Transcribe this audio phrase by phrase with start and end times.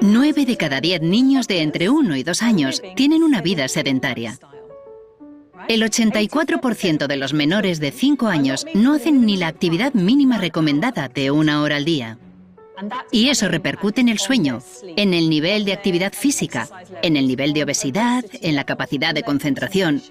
[0.00, 4.38] 9 de cada 10 niños de entre 1 y 2 años tienen una vida sedentaria.
[5.68, 11.08] El 84% de los menores de 5 años no hacen ni la actividad mínima recomendada
[11.08, 12.18] de una hora al día.
[13.10, 14.60] Y eso repercute en el sueño,
[14.96, 16.68] en el nivel de actividad física,
[17.02, 20.02] en el nivel de obesidad, en la capacidad de concentración.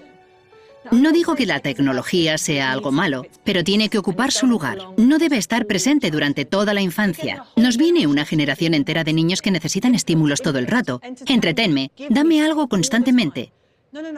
[0.90, 4.78] No digo que la tecnología sea algo malo, pero tiene que ocupar su lugar.
[4.96, 7.44] No debe estar presente durante toda la infancia.
[7.56, 11.00] Nos viene una generación entera de niños que necesitan estímulos todo el rato.
[11.26, 13.52] Entretenme, dame algo constantemente.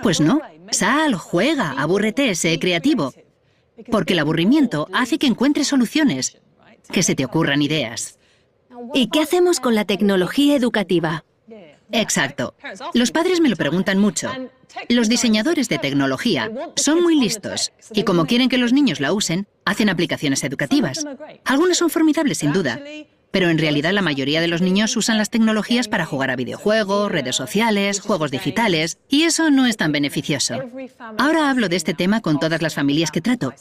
[0.02, 0.40] Pues no,
[0.70, 3.12] sal, juega, abúrrete, sé creativo.
[3.90, 6.38] Porque el aburrimiento hace que encuentres soluciones,
[6.90, 8.18] que se te ocurran ideas.
[8.94, 11.25] ¿Y qué hacemos con la tecnología educativa?
[11.92, 12.54] Exacto.
[12.94, 14.30] Los padres me lo preguntan mucho.
[14.88, 19.46] Los diseñadores de tecnología son muy listos y como quieren que los niños la usen,
[19.64, 21.04] hacen aplicaciones educativas.
[21.44, 22.80] Algunas son formidables sin duda,
[23.30, 27.10] pero en realidad la mayoría de los niños usan las tecnologías para jugar a videojuegos,
[27.10, 30.62] redes sociales, juegos digitales, y eso no es tan beneficioso.
[31.18, 33.54] Ahora hablo de este tema con todas las familias que trato,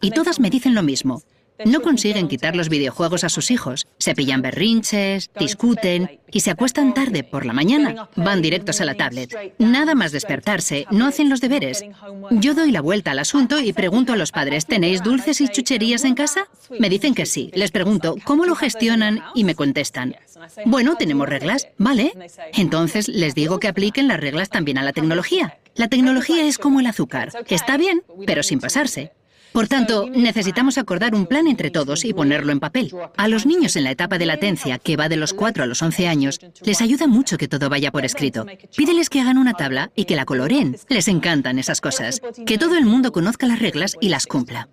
[0.00, 1.22] y todas me dicen lo mismo.
[1.64, 3.86] No consiguen quitar los videojuegos a sus hijos.
[3.98, 8.08] Se pillan berrinches, discuten y se acuestan tarde por la mañana.
[8.16, 9.54] Van directos a la tablet.
[9.58, 11.84] Nada más despertarse, no hacen los deberes.
[12.30, 16.04] Yo doy la vuelta al asunto y pregunto a los padres, ¿tenéis dulces y chucherías
[16.04, 16.48] en casa?
[16.78, 17.50] Me dicen que sí.
[17.54, 19.22] Les pregunto, ¿cómo lo gestionan?
[19.34, 20.16] Y me contestan,
[20.64, 22.12] bueno, tenemos reglas, ¿vale?
[22.54, 25.58] Entonces les digo que apliquen las reglas también a la tecnología.
[25.74, 27.30] La tecnología es como el azúcar.
[27.48, 29.12] Está bien, pero sin pasarse.
[29.52, 32.92] Por tanto, necesitamos acordar un plan entre todos y ponerlo en papel.
[33.16, 35.82] A los niños en la etapa de latencia, que va de los 4 a los
[35.82, 38.46] 11 años, les ayuda mucho que todo vaya por escrito.
[38.76, 40.76] Pídeles que hagan una tabla y que la coloreen.
[40.88, 42.20] Les encantan esas cosas.
[42.46, 44.68] Que todo el mundo conozca las reglas y las cumpla.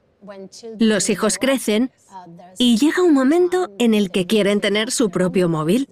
[0.80, 1.92] Los hijos crecen
[2.58, 5.90] y llega un momento en el que quieren tener su propio móvil.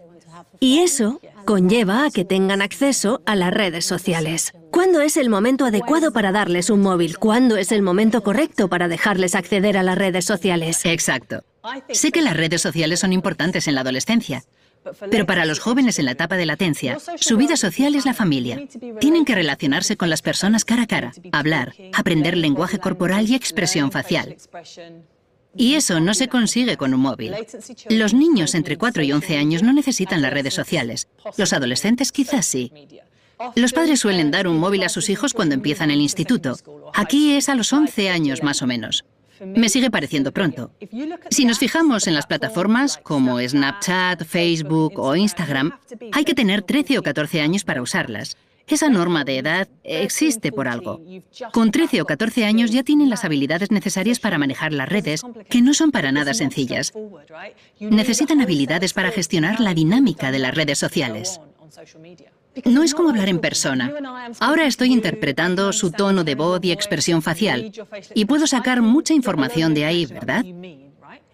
[0.59, 4.53] Y eso conlleva a que tengan acceso a las redes sociales.
[4.73, 7.19] ¿Cuándo es el momento adecuado para darles un móvil?
[7.19, 10.83] ¿Cuándo es el momento correcto para dejarles acceder a las redes sociales?
[10.83, 11.43] Exacto.
[11.89, 14.43] Sé que las redes sociales son importantes en la adolescencia,
[15.11, 18.67] pero para los jóvenes en la etapa de latencia, su vida social es la familia.
[18.99, 23.91] Tienen que relacionarse con las personas cara a cara, hablar, aprender lenguaje corporal y expresión
[23.91, 24.37] facial.
[25.55, 27.35] Y eso no se consigue con un móvil.
[27.89, 31.07] Los niños entre 4 y 11 años no necesitan las redes sociales.
[31.37, 32.71] Los adolescentes quizás sí.
[33.55, 36.55] Los padres suelen dar un móvil a sus hijos cuando empiezan el instituto.
[36.93, 39.05] Aquí es a los 11 años más o menos.
[39.45, 40.71] Me sigue pareciendo pronto.
[41.29, 45.79] Si nos fijamos en las plataformas como Snapchat, Facebook o Instagram,
[46.11, 48.37] hay que tener 13 o 14 años para usarlas.
[48.67, 51.01] Esa norma de edad existe por algo.
[51.51, 55.61] Con 13 o 14 años ya tienen las habilidades necesarias para manejar las redes, que
[55.61, 56.93] no son para nada sencillas.
[57.79, 61.41] Necesitan habilidades para gestionar la dinámica de las redes sociales.
[62.65, 63.91] No es como hablar en persona.
[64.39, 67.71] Ahora estoy interpretando su tono de voz y expresión facial,
[68.13, 70.45] y puedo sacar mucha información de ahí, ¿verdad?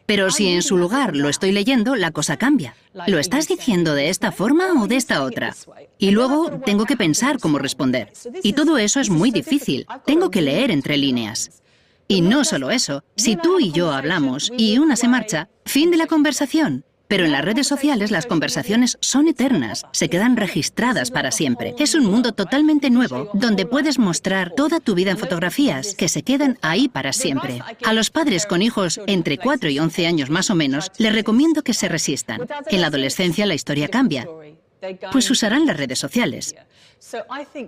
[0.06, 2.76] Pero si en su lugar lo estoy leyendo, la cosa cambia.
[3.06, 5.56] ¿Lo estás diciendo de esta forma o de esta otra?
[6.00, 8.12] Y luego tengo que pensar cómo responder.
[8.42, 9.86] Y todo eso es muy difícil.
[10.08, 11.62] Tengo que leer entre líneas.
[12.08, 15.98] Y no solo eso, si tú y yo hablamos y una se marcha, fin de
[15.98, 16.84] la conversación.
[17.10, 21.74] Pero en las redes sociales las conversaciones son eternas, se quedan registradas para siempre.
[21.80, 26.22] Es un mundo totalmente nuevo donde puedes mostrar toda tu vida en fotografías que se
[26.22, 27.62] quedan ahí para siempre.
[27.84, 31.64] A los padres con hijos entre 4 y 11 años más o menos, les recomiendo
[31.64, 32.42] que se resistan.
[32.68, 34.28] En la adolescencia la historia cambia
[35.12, 36.56] pues usarán las redes sociales.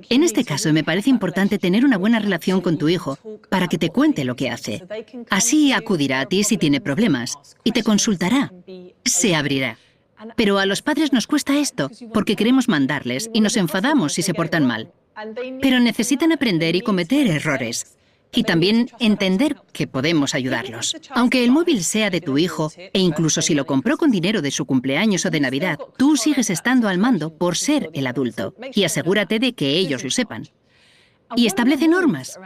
[0.10, 3.18] En este caso, me parece importante tener una buena relación con tu hijo
[3.50, 4.84] para que te cuente lo que hace.
[5.30, 8.52] Así acudirá a ti si tiene problemas y te consultará.
[9.06, 9.78] Se abrirá.
[10.36, 14.34] Pero a los padres nos cuesta esto porque queremos mandarles y nos enfadamos si se
[14.34, 14.92] portan mal.
[15.62, 17.98] Pero necesitan aprender y cometer errores
[18.34, 20.96] y también entender que podemos ayudarlos.
[21.12, 24.52] Aunque el móvil sea de tu hijo, e incluso si lo compró con dinero de
[24.52, 28.56] su cumpleaños o de Navidad, tú sigues estando al mando por ser el adulto.
[28.74, 30.48] Y asegúrate de que ellos lo sepan.
[31.36, 32.38] Y establece normas.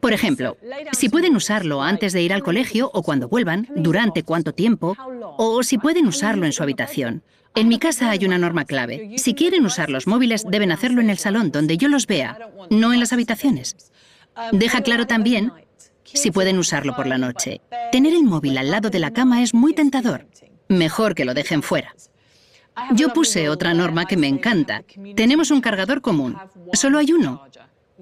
[0.00, 0.58] Por ejemplo,
[0.92, 4.96] si pueden usarlo antes de ir al colegio o cuando vuelvan, durante cuánto tiempo,
[5.38, 7.22] o si pueden usarlo en su habitación.
[7.54, 9.14] En mi casa hay una norma clave.
[9.16, 12.92] Si quieren usar los móviles, deben hacerlo en el salón, donde yo los vea, no
[12.92, 13.74] en las habitaciones.
[14.52, 15.52] Deja claro también
[16.04, 17.60] si pueden usarlo por la noche.
[17.92, 20.26] Tener el móvil al lado de la cama es muy tentador.
[20.68, 21.94] Mejor que lo dejen fuera.
[22.94, 24.84] Yo puse otra norma que me encanta.
[25.16, 26.36] Tenemos un cargador común.
[26.72, 27.44] Solo hay uno.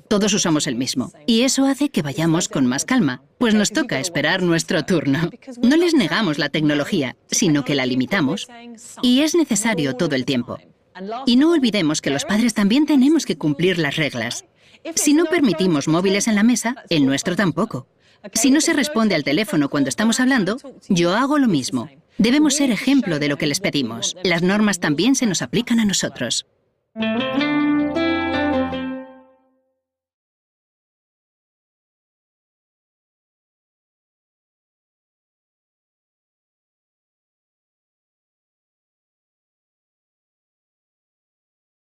[0.08, 1.10] Todos usamos el mismo.
[1.26, 5.30] Y eso hace que vayamos con más calma, pues nos toca esperar nuestro turno.
[5.62, 8.46] No les negamos la tecnología, sino que la limitamos.
[9.02, 10.58] Y es necesario todo el tiempo.
[11.24, 14.44] Y no olvidemos que los padres también tenemos que cumplir las reglas.
[14.94, 17.86] Si no permitimos móviles en la mesa, el nuestro tampoco.
[18.32, 20.56] Si no se responde al teléfono cuando estamos hablando,
[20.88, 21.88] yo hago lo mismo.
[22.18, 24.16] Debemos ser ejemplo de lo que les pedimos.
[24.22, 26.46] Las normas también se nos aplican a nosotros.